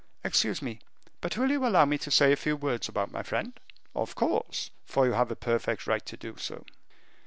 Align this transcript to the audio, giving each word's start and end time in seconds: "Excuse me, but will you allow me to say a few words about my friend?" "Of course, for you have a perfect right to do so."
"Excuse 0.23 0.63
me, 0.63 0.79
but 1.21 1.37
will 1.37 1.51
you 1.51 1.63
allow 1.63 1.85
me 1.85 1.95
to 1.99 2.09
say 2.09 2.31
a 2.31 2.35
few 2.35 2.55
words 2.55 2.89
about 2.89 3.11
my 3.11 3.21
friend?" 3.21 3.59
"Of 3.93 4.15
course, 4.15 4.71
for 4.83 5.05
you 5.05 5.11
have 5.11 5.29
a 5.29 5.35
perfect 5.35 5.85
right 5.85 6.03
to 6.07 6.17
do 6.17 6.37
so." 6.39 6.65